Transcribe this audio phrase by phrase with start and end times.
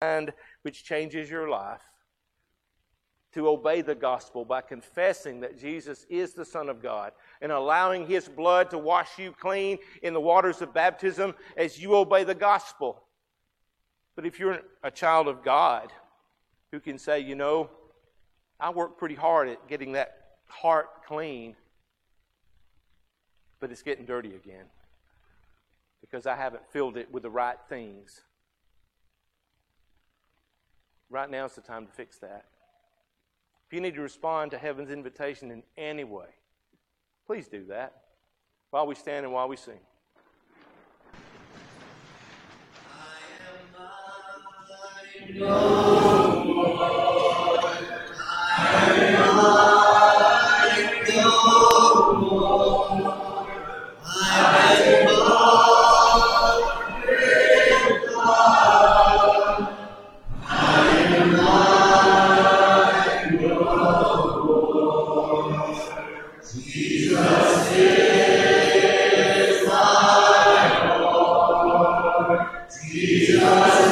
[0.00, 0.32] and
[0.62, 1.82] which changes your life
[3.32, 8.06] to obey the gospel by confessing that Jesus is the Son of God and allowing
[8.06, 12.34] His blood to wash you clean in the waters of baptism as you obey the
[12.34, 13.02] gospel.
[14.14, 15.92] But if you're a child of God
[16.72, 17.68] who can say, you know,
[18.58, 21.56] I work pretty hard at getting that heart clean,
[23.60, 24.64] but it's getting dirty again
[26.00, 28.22] because I haven't filled it with the right things.
[31.08, 32.46] Right now is the time to fix that.
[33.66, 36.26] If you need to respond to heaven's invitation in any way,
[37.26, 38.02] please do that
[38.70, 39.80] while we stand and while we sing.
[72.70, 73.85] Jesus.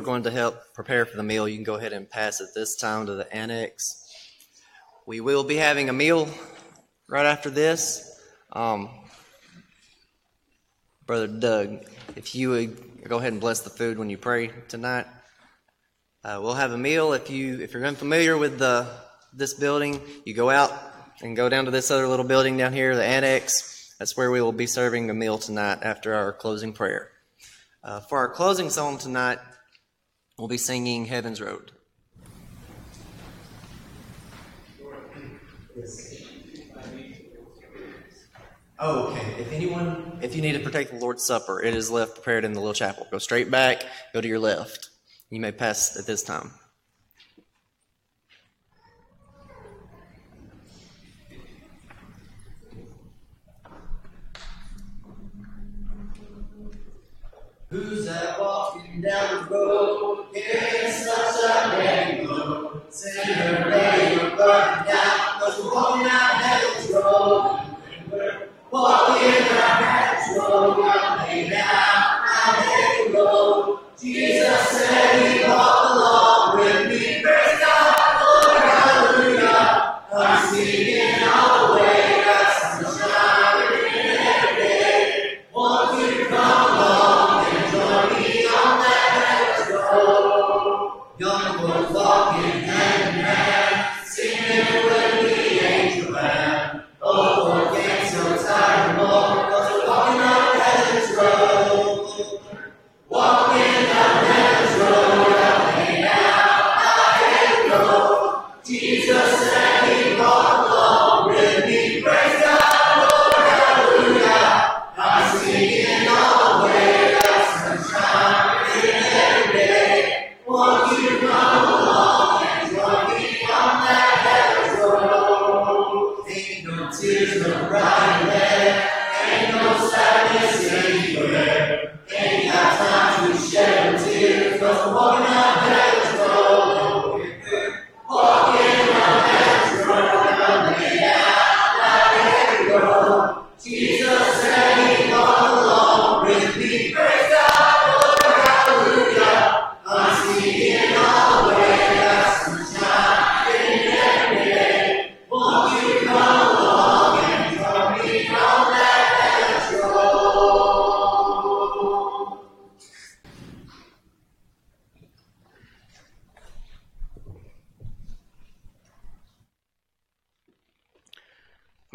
[0.00, 2.76] Going to help prepare for the meal, you can go ahead and pass it this
[2.76, 4.04] time to the annex.
[5.06, 6.28] We will be having a meal
[7.08, 8.20] right after this.
[8.52, 8.90] Um,
[11.06, 11.84] Brother Doug,
[12.16, 15.06] if you would go ahead and bless the food when you pray tonight.
[16.22, 17.12] Uh, we'll have a meal.
[17.14, 18.86] If you if you're unfamiliar with the
[19.32, 20.72] this building, you go out
[21.22, 23.94] and go down to this other little building down here, the annex.
[23.98, 27.10] That's where we will be serving a meal tonight after our closing prayer.
[27.82, 29.38] Uh, for our closing song tonight,
[30.38, 31.72] We'll be singing Heaven's Road.
[38.78, 39.34] Oh, okay.
[39.40, 42.52] If anyone, if you need to partake the Lord's Supper, it is left prepared in
[42.52, 43.08] the little chapel.
[43.10, 43.82] Go straight back,
[44.14, 44.90] go to your left.
[45.28, 46.52] You may pass at this time.
[57.70, 60.26] Who's that walking down the road?
[60.32, 62.82] Carrying such a rainbow.
[62.88, 65.40] Sinner, lay your burden down.
[65.40, 67.60] Cause we're walking down heaven's road.
[68.10, 70.76] We're walking down heaven's road.
[70.78, 72.08] We're down
[73.12, 73.80] road.
[74.00, 74.37] Jesus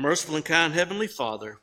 [0.00, 1.60] Merciful and kind Heavenly Father,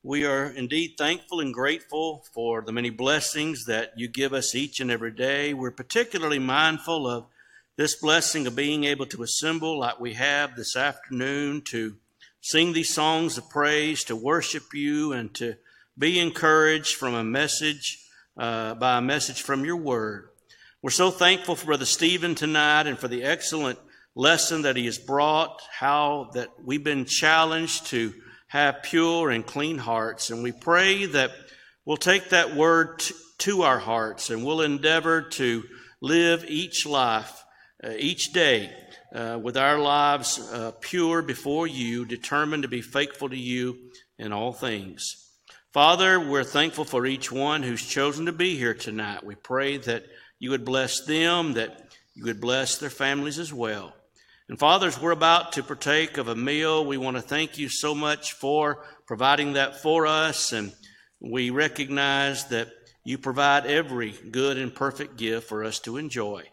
[0.00, 4.78] we are indeed thankful and grateful for the many blessings that you give us each
[4.78, 5.52] and every day.
[5.52, 7.26] We're particularly mindful of
[7.76, 11.96] this blessing of being able to assemble like we have this afternoon to
[12.40, 15.56] sing these songs of praise, to worship you, and to
[15.98, 17.98] be encouraged from a message,
[18.36, 20.28] uh, by a message from your word.
[20.80, 23.80] We're so thankful for Brother Stephen tonight and for the excellent
[24.14, 28.14] lesson that he has brought, how that we've been challenged to
[28.48, 30.30] have pure and clean hearts.
[30.30, 31.32] And we pray that
[31.84, 35.64] we'll take that word t- to our hearts and we'll endeavor to
[36.00, 37.44] live each life,
[37.82, 38.72] uh, each day,
[39.12, 43.76] uh, with our lives uh, pure before you, determined to be faithful to you
[44.18, 45.20] in all things.
[45.72, 49.24] Father, we're thankful for each one who's chosen to be here tonight.
[49.24, 50.04] We pray that
[50.38, 53.92] you would bless them, that you would bless their families as well.
[54.48, 56.84] And fathers, we're about to partake of a meal.
[56.84, 60.52] We want to thank you so much for providing that for us.
[60.52, 60.72] And
[61.18, 62.68] we recognize that
[63.04, 66.44] you provide every good and perfect gift for us to enjoy.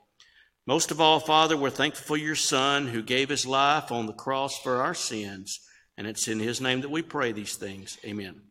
[0.65, 4.13] Most of all, Father, we're thankful for your Son who gave his life on the
[4.13, 5.59] cross for our sins.
[5.97, 7.97] And it's in his name that we pray these things.
[8.05, 8.41] Amen.